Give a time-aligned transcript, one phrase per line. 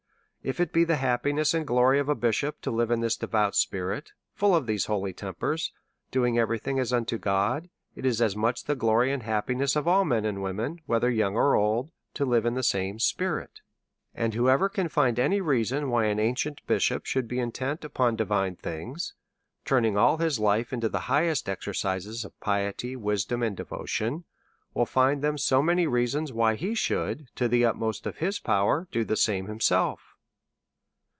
[0.43, 3.55] If it be the happiness and glory of a bishop to live in this devout
[3.55, 5.71] spirit, full of these holy tempers,
[6.09, 9.87] doing every thing as unto God, it is as much the glory and happiness of
[9.87, 13.61] all men and women, whether young or old, to live in the same spirit;
[14.15, 18.55] and whoever can tind any reasons why an ancient bishop should be intent upon divine
[18.55, 19.13] things,
[19.63, 24.23] turnmg all his life into the higliest exercises of piety, wisdom, and devotion,
[24.73, 28.87] will find them so many reasons why he should, to the utmost of liis power,
[28.91, 30.07] do the same himself.